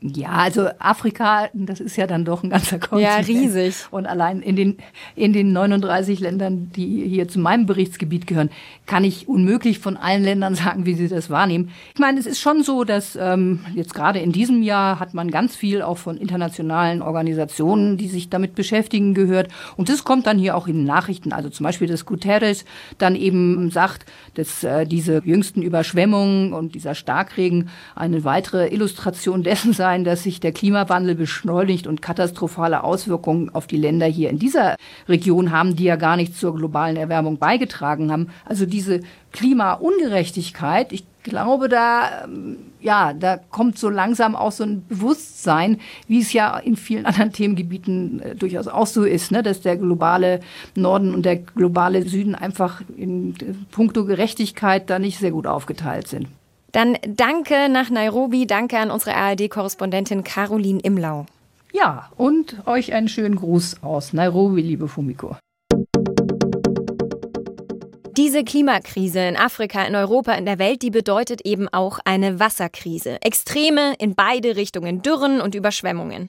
[0.01, 3.27] Ja, also Afrika, das ist ja dann doch ein ganzer Kontinent.
[3.29, 3.75] Ja, riesig.
[3.91, 4.77] Und allein in den,
[5.17, 8.51] in den 39 Ländern, die hier zu meinem Berichtsgebiet gehören,
[8.87, 11.73] kann ich unmöglich von allen Ländern sagen, wie sie das wahrnehmen.
[11.95, 15.33] Ich meine, es ist schon so, dass ähm, jetzt gerade in diesem Jahr hat man
[15.33, 19.49] ganz viel auch von internationalen Organisationen, die sich damit beschäftigen, gehört.
[19.77, 21.33] Und das kommt dann hier auch in den Nachrichten.
[21.33, 22.65] Also zum Beispiel, dass Guterres
[22.99, 29.73] dann eben sagt, dass äh, diese jüngsten Überschwemmungen und dieser Starkregen eine weitere Illustration dessen
[29.73, 34.39] sei, sein, dass sich der Klimawandel beschleunigt und katastrophale Auswirkungen auf die Länder hier in
[34.39, 34.77] dieser
[35.09, 38.29] Region haben, die ja gar nicht zur globalen Erwärmung beigetragen haben.
[38.45, 39.01] Also diese
[39.33, 46.21] Klimaungerechtigkeit, ich glaube, da, ähm, ja, da kommt so langsam auch so ein Bewusstsein, wie
[46.21, 50.41] es ja in vielen anderen Themengebieten äh, durchaus auch so ist, ne, dass der globale
[50.75, 53.35] Norden und der globale Süden einfach in
[53.71, 56.29] puncto Gerechtigkeit da nicht sehr gut aufgeteilt sind.
[56.73, 61.27] Dann danke nach Nairobi, danke an unsere ARD-Korrespondentin Caroline Imlau.
[61.73, 65.37] Ja, und euch einen schönen Gruß aus Nairobi, liebe Fumiko.
[68.19, 73.23] Diese Klimakrise in Afrika, in Europa, in der Welt, die bedeutet eben auch eine Wasserkrise.
[73.23, 76.29] Extreme in beide Richtungen, Dürren und Überschwemmungen.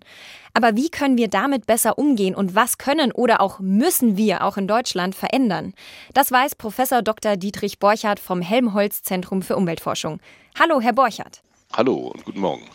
[0.54, 4.58] Aber wie können wir damit besser umgehen und was können oder auch müssen wir auch
[4.58, 5.73] in Deutschland verändern?
[6.13, 7.38] Das weiß Professor Dr.
[7.38, 10.19] Dietrich Borchardt vom Helmholtz Zentrum für Umweltforschung.
[10.60, 11.41] Hallo, Herr Borchardt.
[11.73, 12.65] Hallo und guten Morgen.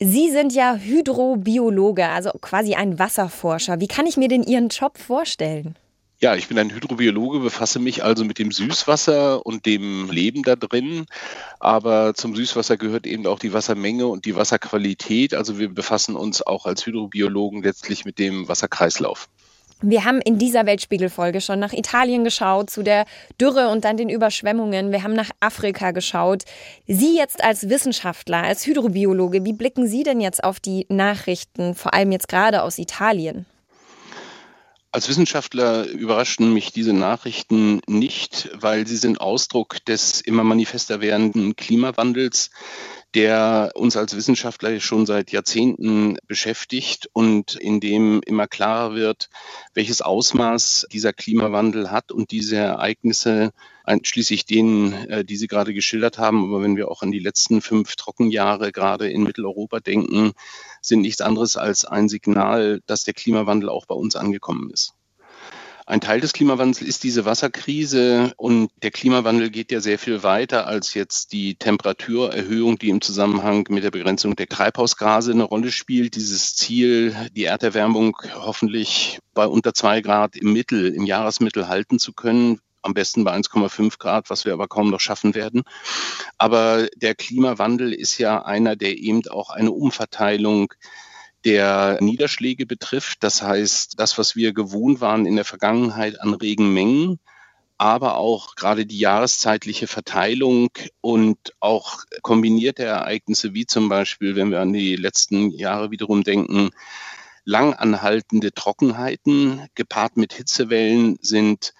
[0.00, 3.78] Sie sind ja Hydrobiologe, also quasi ein Wasserforscher.
[3.78, 5.76] Wie kann ich mir denn Ihren Job vorstellen?
[6.22, 10.54] Ja, ich bin ein Hydrobiologe, befasse mich also mit dem Süßwasser und dem Leben da
[10.54, 11.06] drin.
[11.60, 15.32] Aber zum Süßwasser gehört eben auch die Wassermenge und die Wasserqualität.
[15.32, 19.30] Also wir befassen uns auch als Hydrobiologen letztlich mit dem Wasserkreislauf.
[19.80, 23.06] Wir haben in dieser Weltspiegelfolge schon nach Italien geschaut, zu der
[23.40, 24.92] Dürre und dann den Überschwemmungen.
[24.92, 26.42] Wir haben nach Afrika geschaut.
[26.86, 31.94] Sie jetzt als Wissenschaftler, als Hydrobiologe, wie blicken Sie denn jetzt auf die Nachrichten, vor
[31.94, 33.46] allem jetzt gerade aus Italien?
[34.92, 41.54] Als Wissenschaftler überraschten mich diese Nachrichten nicht, weil sie sind Ausdruck des immer manifester werdenden
[41.54, 42.50] Klimawandels,
[43.14, 49.30] der uns als Wissenschaftler schon seit Jahrzehnten beschäftigt und in dem immer klarer wird,
[49.74, 53.52] welches Ausmaß dieser Klimawandel hat und diese Ereignisse
[53.84, 56.44] einschließlich denen, äh, die Sie gerade geschildert haben.
[56.44, 60.32] Aber wenn wir auch an die letzten fünf Trockenjahre gerade in Mitteleuropa denken,
[60.80, 64.94] sind nichts anderes als ein Signal, dass der Klimawandel auch bei uns angekommen ist.
[65.90, 70.68] Ein Teil des Klimawandels ist diese Wasserkrise und der Klimawandel geht ja sehr viel weiter
[70.68, 76.14] als jetzt die Temperaturerhöhung, die im Zusammenhang mit der Begrenzung der Treibhausgase eine Rolle spielt.
[76.14, 82.12] Dieses Ziel, die Erderwärmung hoffentlich bei unter zwei Grad im Mittel, im Jahresmittel halten zu
[82.12, 85.62] können, am besten bei 1,5 Grad, was wir aber kaum noch schaffen werden.
[86.38, 90.72] Aber der Klimawandel ist ja einer, der eben auch eine Umverteilung
[91.44, 93.22] der Niederschläge betrifft.
[93.22, 97.18] Das heißt, das, was wir gewohnt waren in der Vergangenheit an Regenmengen,
[97.78, 100.68] aber auch gerade die jahreszeitliche Verteilung
[101.00, 106.70] und auch kombinierte Ereignisse, wie zum Beispiel, wenn wir an die letzten Jahre wiederum denken,
[107.44, 111.72] langanhaltende Trockenheiten gepaart mit Hitzewellen sind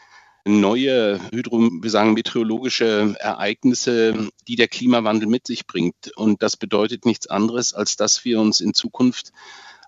[0.45, 6.13] neue Hydro, wir sagen meteorologische Ereignisse, die der Klimawandel mit sich bringt.
[6.17, 9.33] Und das bedeutet nichts anderes, als dass wir uns in Zukunft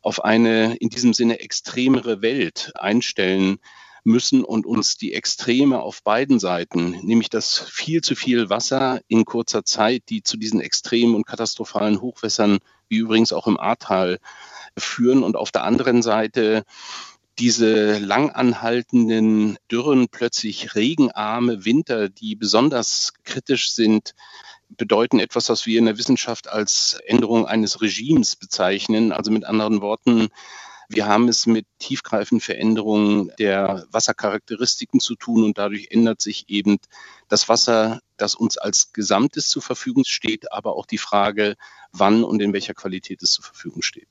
[0.02, 3.58] auf eine in diesem Sinne extremere Welt einstellen
[4.04, 9.24] müssen und uns die Extreme auf beiden Seiten, nämlich das viel zu viel Wasser in
[9.24, 14.18] kurzer Zeit, die zu diesen extremen und katastrophalen Hochwässern, wie übrigens auch im Ahrtal,
[14.76, 16.64] führen und auf der anderen Seite
[17.38, 24.14] diese langanhaltenden Dürren, plötzlich regenarme Winter, die besonders kritisch sind,
[24.68, 29.12] bedeuten etwas, was wir in der Wissenschaft als Änderung eines Regimes bezeichnen.
[29.12, 30.28] Also mit anderen Worten,
[30.88, 36.78] wir haben es mit tiefgreifenden Veränderungen der Wassercharakteristiken zu tun und dadurch ändert sich eben
[37.28, 41.56] das Wasser, das uns als Gesamtes zur Verfügung steht, aber auch die Frage,
[41.92, 44.08] wann und in welcher Qualität es zur Verfügung steht.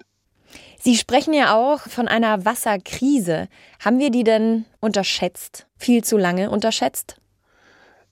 [0.79, 3.47] Sie sprechen ja auch von einer Wasserkrise.
[3.79, 5.67] Haben wir die denn unterschätzt?
[5.77, 7.17] Viel zu lange unterschätzt?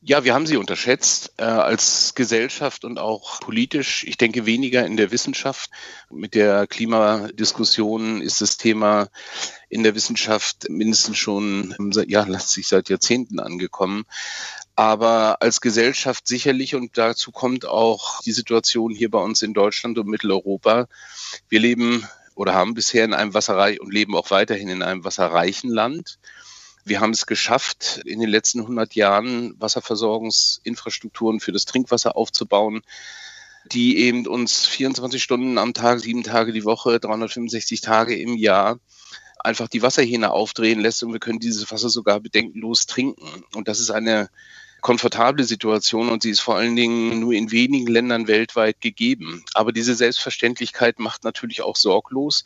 [0.02, 4.06] Ja, wir haben sie unterschätzt äh, als Gesellschaft und auch politisch.
[4.08, 5.70] Ich denke weniger in der Wissenschaft.
[6.10, 9.10] Mit der Klimadiskussion ist das Thema
[9.68, 11.76] in der Wissenschaft mindestens schon,
[12.08, 14.06] ja, lässt sich seit Jahrzehnten angekommen.
[14.74, 19.98] Aber als Gesellschaft sicherlich, und dazu kommt auch die Situation hier bei uns in Deutschland
[19.98, 20.88] und Mitteleuropa.
[21.50, 22.08] Wir leben
[22.40, 26.20] oder haben bisher in einem wasserreich und leben auch weiterhin in einem wasserreichen Land.
[26.86, 32.82] Wir haben es geschafft, in den letzten 100 Jahren Wasserversorgungsinfrastrukturen für das Trinkwasser aufzubauen,
[33.74, 38.80] die eben uns 24 Stunden am Tag, sieben Tage die Woche, 365 Tage im Jahr
[39.40, 43.44] einfach die Wasserhähne aufdrehen lässt und wir können dieses Wasser sogar bedenkenlos trinken.
[43.54, 44.30] Und das ist eine
[44.82, 49.44] komfortable Situation und sie ist vor allen Dingen nur in wenigen Ländern weltweit gegeben.
[49.54, 52.44] Aber diese Selbstverständlichkeit macht natürlich auch sorglos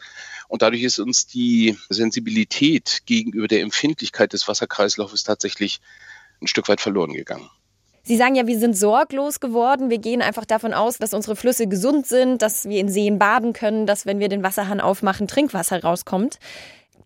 [0.47, 5.79] und dadurch ist uns die Sensibilität gegenüber der Empfindlichkeit des Wasserkreislaufes tatsächlich
[6.41, 7.49] ein Stück weit verloren gegangen.
[8.05, 9.89] Sie sagen ja, wir sind sorglos geworden.
[9.89, 13.53] Wir gehen einfach davon aus, dass unsere Flüsse gesund sind, dass wir in Seen baden
[13.53, 16.37] können, dass wenn wir den Wasserhahn aufmachen, Trinkwasser rauskommt.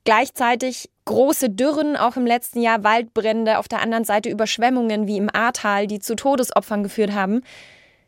[0.08, 5.30] Gleichzeitig große Dürren, auch im letzten Jahr Waldbrände, auf der anderen Seite Überschwemmungen wie im
[5.30, 7.42] Ahrtal, die zu Todesopfern geführt haben.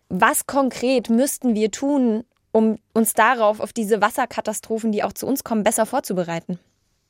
[0.07, 5.43] Was konkret müssten wir tun, um uns darauf, auf diese Wasserkatastrophen, die auch zu uns
[5.43, 6.57] kommen, besser vorzubereiten?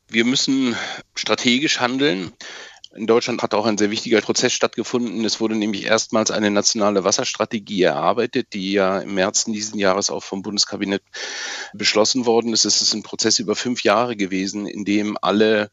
[0.07, 0.75] Wir müssen
[1.13, 2.33] strategisch handeln.
[2.95, 5.23] In Deutschland hat auch ein sehr wichtiger Prozess stattgefunden.
[5.23, 10.23] Es wurde nämlich erstmals eine nationale Wasserstrategie erarbeitet, die ja im März diesen Jahres auch
[10.23, 11.03] vom Bundeskabinett
[11.73, 12.65] beschlossen worden ist.
[12.65, 15.69] Es ist ein Prozess über fünf Jahre gewesen, in dem alle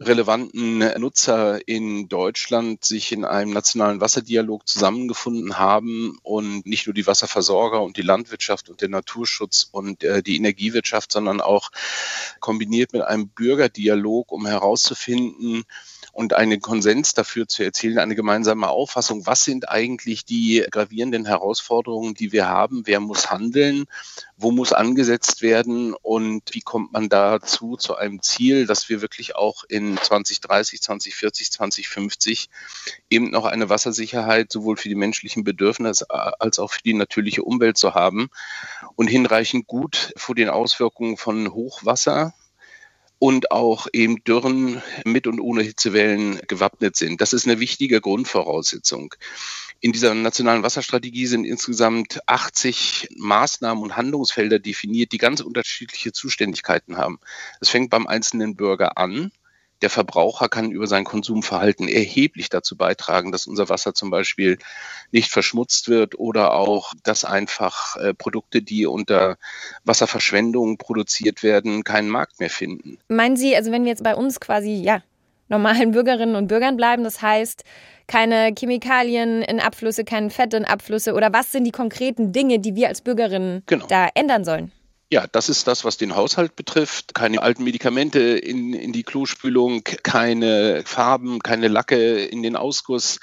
[0.00, 7.06] relevanten Nutzer in Deutschland sich in einem nationalen Wasserdialog zusammengefunden haben und nicht nur die
[7.06, 11.70] Wasserversorger und die Landwirtschaft und der Naturschutz und äh, die Energiewirtschaft, sondern auch
[12.40, 15.64] kombiniert mit einem Bürgerdialog, um herauszufinden,
[16.12, 22.14] und einen Konsens dafür zu erzielen, eine gemeinsame Auffassung, was sind eigentlich die gravierenden Herausforderungen,
[22.14, 23.86] die wir haben, wer muss handeln,
[24.36, 25.94] wo muss angesetzt werden?
[25.94, 31.52] Und wie kommt man dazu zu einem Ziel, dass wir wirklich auch in 2030, 2040,
[31.52, 32.48] 2050
[33.10, 37.76] eben noch eine Wassersicherheit sowohl für die menschlichen Bedürfnisse als auch für die natürliche Umwelt
[37.76, 38.30] zu haben
[38.96, 42.34] und hinreichend gut vor den Auswirkungen von Hochwasser,
[43.20, 47.20] und auch eben Dürren mit und ohne Hitzewellen gewappnet sind.
[47.20, 49.14] Das ist eine wichtige Grundvoraussetzung.
[49.78, 56.96] In dieser nationalen Wasserstrategie sind insgesamt 80 Maßnahmen und Handlungsfelder definiert, die ganz unterschiedliche Zuständigkeiten
[56.96, 57.20] haben.
[57.60, 59.30] Es fängt beim einzelnen Bürger an
[59.82, 64.58] der Verbraucher kann über sein Konsumverhalten erheblich dazu beitragen, dass unser Wasser zum Beispiel
[65.10, 69.36] nicht verschmutzt wird oder auch, dass einfach äh, Produkte, die unter
[69.84, 72.98] Wasserverschwendung produziert werden, keinen Markt mehr finden.
[73.08, 75.02] Meinen Sie, also wenn wir jetzt bei uns quasi, ja,
[75.48, 77.64] normalen Bürgerinnen und Bürgern bleiben, das heißt,
[78.06, 82.74] keine Chemikalien in Abflüsse, kein Fett in Abflüsse oder was sind die konkreten Dinge, die
[82.74, 83.86] wir als Bürgerinnen genau.
[83.86, 84.72] da ändern sollen?
[85.12, 87.14] Ja, das ist das, was den Haushalt betrifft.
[87.14, 93.18] Keine alten Medikamente in, in die Klospülung, keine Farben, keine Lacke in den Ausguss.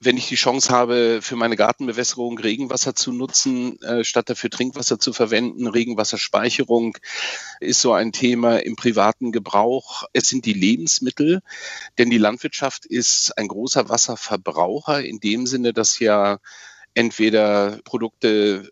[0.00, 4.98] Wenn ich die Chance habe, für meine Gartenbewässerung Regenwasser zu nutzen, äh, statt dafür Trinkwasser
[4.98, 6.96] zu verwenden, Regenwasserspeicherung
[7.60, 10.04] ist so ein Thema im privaten Gebrauch.
[10.12, 11.42] Es sind die Lebensmittel,
[11.98, 16.38] denn die Landwirtschaft ist ein großer Wasserverbraucher in dem Sinne, dass ja
[16.94, 18.68] entweder Produkte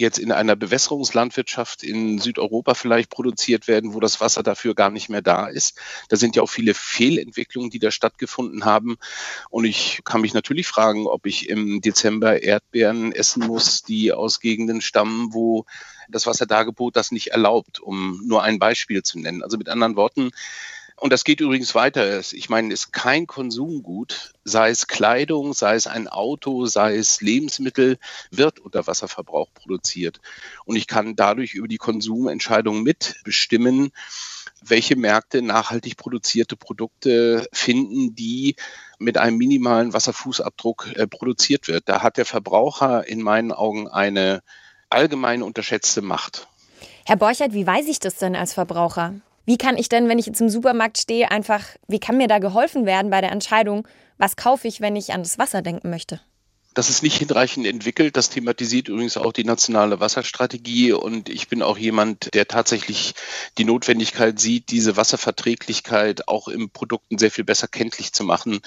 [0.00, 5.08] jetzt in einer Bewässerungslandwirtschaft in Südeuropa vielleicht produziert werden, wo das Wasser dafür gar nicht
[5.08, 5.78] mehr da ist.
[6.08, 8.96] Da sind ja auch viele Fehlentwicklungen, die da stattgefunden haben.
[9.50, 14.40] Und ich kann mich natürlich fragen, ob ich im Dezember Erdbeeren essen muss, die aus
[14.40, 15.64] Gegenden stammen, wo
[16.08, 19.42] das Wasserdargebot das nicht erlaubt, um nur ein Beispiel zu nennen.
[19.42, 20.30] Also mit anderen Worten,
[21.00, 22.20] und das geht übrigens weiter.
[22.32, 27.20] Ich meine, es ist kein Konsumgut, sei es Kleidung, sei es ein Auto, sei es
[27.20, 27.98] Lebensmittel,
[28.30, 30.20] wird unter Wasserverbrauch produziert.
[30.64, 33.92] Und ich kann dadurch über die Konsumentscheidung mitbestimmen,
[34.60, 38.56] welche Märkte nachhaltig produzierte Produkte finden, die
[38.98, 41.88] mit einem minimalen Wasserfußabdruck äh, produziert wird.
[41.88, 44.42] Da hat der Verbraucher in meinen Augen eine
[44.90, 46.48] allgemein unterschätzte Macht.
[47.04, 49.14] Herr Borchert, wie weiß ich das denn als Verbraucher?
[49.48, 52.38] Wie kann ich denn, wenn ich jetzt im Supermarkt stehe, einfach, wie kann mir da
[52.38, 56.20] geholfen werden bei der Entscheidung, was kaufe ich, wenn ich an das Wasser denken möchte?
[56.74, 58.18] Das ist nicht hinreichend entwickelt.
[58.18, 60.92] Das thematisiert übrigens auch die nationale Wasserstrategie.
[60.92, 63.14] Und ich bin auch jemand, der tatsächlich
[63.56, 68.60] die Notwendigkeit sieht, diese Wasserverträglichkeit auch im Produkten sehr viel besser kenntlich zu machen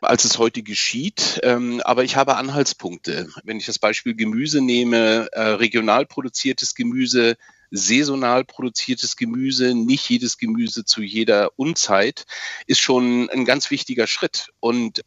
[0.00, 1.38] als es heute geschieht.
[1.44, 3.28] Ähm, aber ich habe Anhaltspunkte.
[3.44, 7.36] Wenn ich das Beispiel Gemüse nehme, äh, regional produziertes Gemüse
[7.72, 12.26] saisonal produziertes Gemüse, nicht jedes Gemüse zu jeder Unzeit,
[12.66, 14.50] ist schon ein ganz wichtiger Schritt.
[14.60, 15.02] Und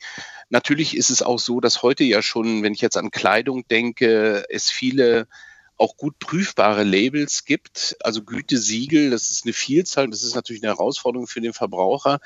[0.49, 4.45] natürlich ist es auch so, dass heute ja schon, wenn ich jetzt an Kleidung denke,
[4.49, 5.28] es viele
[5.77, 10.71] auch gut prüfbare Labels gibt, also Gütesiegel, das ist eine Vielzahl, das ist natürlich eine
[10.71, 12.19] Herausforderung für den Verbraucher,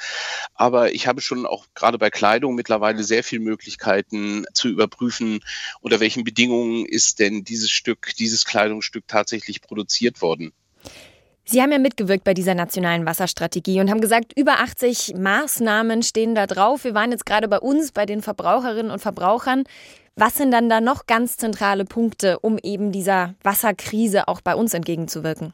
[0.53, 5.39] aber ich habe schon auch gerade bei Kleidung mittlerweile sehr viele Möglichkeiten zu überprüfen,
[5.81, 10.53] unter welchen Bedingungen ist denn dieses Stück, dieses Kleidungsstück tatsächlich produziert worden.
[11.51, 16.35] Sie haben ja mitgewirkt bei dieser nationalen Wasserstrategie und haben gesagt, über 80 Maßnahmen stehen
[16.35, 16.83] da drauf.
[16.83, 19.63] Wir waren jetzt gerade bei uns, bei den Verbraucherinnen und Verbrauchern.
[20.15, 24.75] Was sind dann da noch ganz zentrale Punkte, um eben dieser Wasserkrise auch bei uns
[24.75, 25.53] entgegenzuwirken?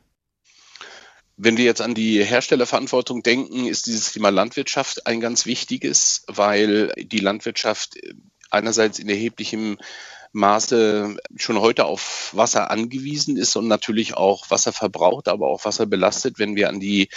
[1.37, 6.91] Wenn wir jetzt an die Herstellerverantwortung denken, ist dieses Thema Landwirtschaft ein ganz wichtiges, weil
[6.97, 7.95] die Landwirtschaft
[8.49, 9.77] einerseits in erheblichem
[10.35, 15.85] Maße schon heute auf Wasser angewiesen ist und natürlich auch Wasser verbraucht, aber auch Wasser
[15.85, 17.07] belastet, wenn wir an die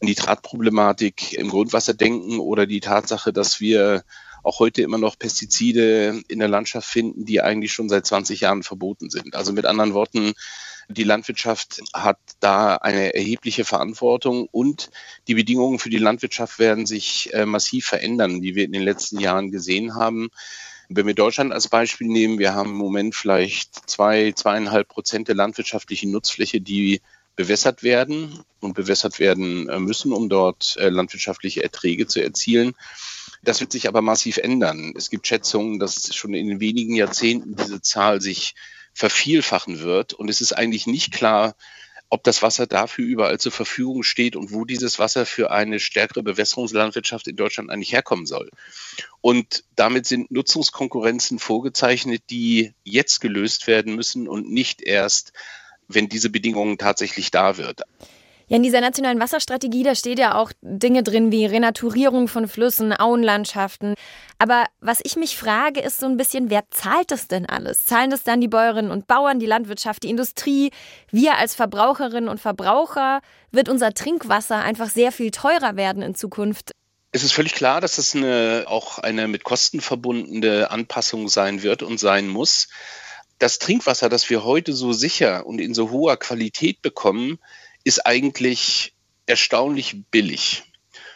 [0.00, 4.04] Nitratproblematik im Grundwasser denken oder die Tatsache, dass wir
[4.42, 8.64] auch heute immer noch Pestizide in der Landschaft finden, die eigentlich schon seit 20 Jahren
[8.64, 9.36] verboten sind.
[9.36, 10.34] Also mit anderen Worten,
[10.88, 14.90] die Landwirtschaft hat da eine erhebliche Verantwortung und
[15.28, 19.20] die Bedingungen für die Landwirtschaft werden sich äh, massiv verändern, wie wir in den letzten
[19.20, 20.30] Jahren gesehen haben.
[20.88, 25.34] Wenn wir Deutschland als Beispiel nehmen, wir haben im Moment vielleicht zwei, zweieinhalb Prozent der
[25.34, 27.00] landwirtschaftlichen Nutzfläche, die
[27.34, 32.74] bewässert werden und bewässert werden äh, müssen, um dort äh, landwirtschaftliche Erträge zu erzielen.
[33.42, 34.94] Das wird sich aber massiv ändern.
[34.96, 38.54] Es gibt Schätzungen, dass schon in wenigen Jahrzehnten diese Zahl sich
[38.94, 40.14] vervielfachen wird.
[40.14, 41.54] Und es ist eigentlich nicht klar,
[42.08, 46.22] ob das Wasser dafür überall zur Verfügung steht und wo dieses Wasser für eine stärkere
[46.22, 48.50] Bewässerungslandwirtschaft in Deutschland eigentlich herkommen soll.
[49.20, 55.32] Und damit sind Nutzungskonkurrenzen vorgezeichnet, die jetzt gelöst werden müssen und nicht erst,
[55.88, 57.82] wenn diese Bedingungen tatsächlich da wird.
[58.48, 62.96] Ja, in dieser nationalen Wasserstrategie, da steht ja auch Dinge drin wie Renaturierung von Flüssen,
[62.96, 63.94] Auenlandschaften.
[64.38, 67.86] Aber was ich mich frage, ist so ein bisschen, wer zahlt das denn alles?
[67.86, 70.70] Zahlen das dann die Bäuerinnen und Bauern, die Landwirtschaft, die Industrie?
[71.10, 73.20] Wir als Verbraucherinnen und Verbraucher?
[73.50, 76.70] Wird unser Trinkwasser einfach sehr viel teurer werden in Zukunft?
[77.10, 81.82] Es ist völlig klar, dass das eine, auch eine mit Kosten verbundene Anpassung sein wird
[81.82, 82.68] und sein muss.
[83.40, 87.40] Das Trinkwasser, das wir heute so sicher und in so hoher Qualität bekommen,
[87.86, 88.94] ist eigentlich
[89.26, 90.64] erstaunlich billig.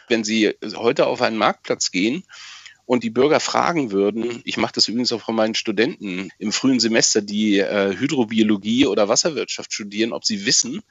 [0.07, 2.23] Wenn Sie heute auf einen Marktplatz gehen
[2.85, 6.79] und die Bürger fragen würden, ich mache das übrigens auch von meinen Studenten im frühen
[6.79, 10.81] Semester, die äh, Hydrobiologie oder Wasserwirtschaft studieren, ob sie wissen,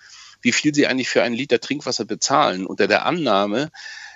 [0.43, 3.71] wie viel sie eigentlich für einen Liter Trinkwasser bezahlen, unter der Annahme,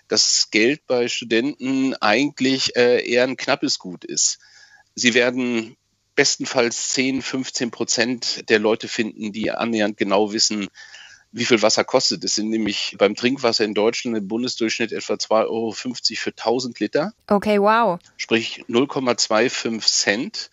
[0.07, 4.39] dass Geld bei Studenten eigentlich äh, eher ein knappes Gut ist.
[4.95, 5.79] Sie werden
[6.15, 10.69] bestenfalls 10, 15 Prozent der Leute finden, die annähernd genau wissen,
[11.35, 12.23] wie viel Wasser kostet.
[12.23, 17.13] Es sind nämlich beim Trinkwasser in Deutschland im Bundesdurchschnitt etwa 2,50 Euro für 1000 Liter.
[17.27, 17.99] Okay, wow.
[18.17, 20.51] Sprich 0,25 Cent.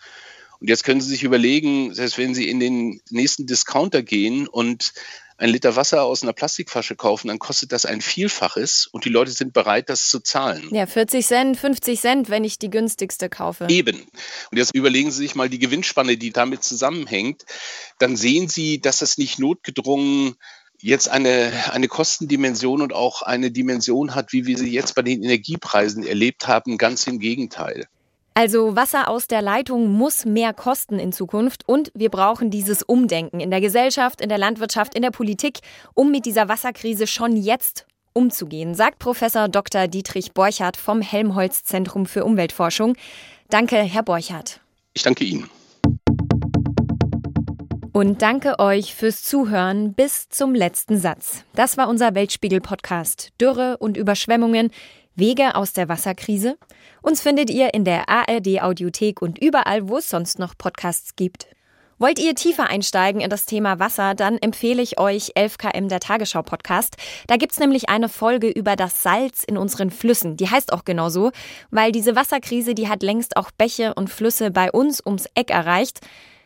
[0.60, 4.94] Und jetzt können Sie sich überlegen, selbst wenn Sie in den nächsten Discounter gehen und
[5.38, 9.32] ein Liter Wasser aus einer Plastikflasche kaufen, dann kostet das ein Vielfaches und die Leute
[9.32, 10.68] sind bereit, das zu zahlen.
[10.72, 13.68] Ja, 40 Cent, 50 Cent, wenn ich die günstigste kaufe.
[13.70, 14.02] Eben.
[14.52, 17.46] Und jetzt überlegen Sie sich mal die Gewinnspanne, die damit zusammenhängt.
[17.98, 20.36] Dann sehen Sie, dass das nicht notgedrungen
[20.82, 25.24] jetzt eine, eine Kostendimension und auch eine Dimension hat, wie wir sie jetzt bei den
[25.24, 26.78] Energiepreisen erlebt haben.
[26.78, 27.88] Ganz im Gegenteil.
[28.34, 33.42] Also Wasser aus der Leitung muss mehr kosten in Zukunft und wir brauchen dieses Umdenken
[33.42, 35.60] in der Gesellschaft, in der Landwirtschaft, in der Politik,
[35.94, 39.88] um mit dieser Wasserkrise schon jetzt umzugehen, sagt Professor Dr.
[39.88, 42.96] Dietrich Borchardt vom Helmholtz Zentrum für Umweltforschung.
[43.50, 44.62] Danke, Herr Borchardt.
[44.94, 45.50] Ich danke Ihnen.
[47.94, 51.44] Und danke euch fürs Zuhören bis zum letzten Satz.
[51.56, 53.34] Das war unser Weltspiegel-Podcast.
[53.40, 54.72] Dürre und Überschwemmungen,
[55.16, 56.58] Wege aus der Wasserkrise.
[57.02, 61.48] Uns findet ihr in der ARD-Audiothek und überall, wo es sonst noch Podcasts gibt.
[62.00, 66.44] Wollt ihr tiefer einsteigen in das Thema Wasser, dann empfehle ich euch 11KM der Tagesschau
[66.44, 66.96] Podcast.
[67.28, 70.38] Da gibt's nämlich eine Folge über das Salz in unseren Flüssen.
[70.38, 71.32] Die heißt auch genauso,
[71.72, 76.00] weil diese Wasserkrise, die hat längst auch Bäche und Flüsse bei uns ums Eck erreicht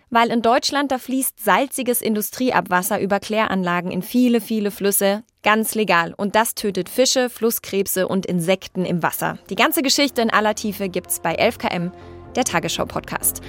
[0.10, 6.14] weil in Deutschland da fließt salziges Industrieabwasser über Kläranlagen in viele, viele Flüsse ganz legal
[6.18, 9.38] und das tötet Fische, Flusskrebse und Insekten im Wasser.
[9.50, 11.92] Die ganze Geschichte in aller Tiefe gibt's bei 11KM,
[12.36, 13.42] der Tagesschau Podcast.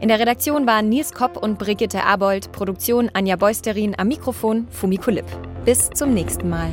[0.00, 5.10] In der Redaktion waren Nils Kopp und Brigitte Abold, Produktion Anja Beusterin am Mikrofon Fumiko
[5.10, 5.26] Lipp.
[5.64, 6.70] Bis zum nächsten Mal.